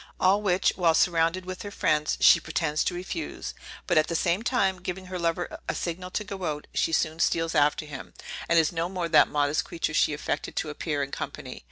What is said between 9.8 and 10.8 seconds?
she affected to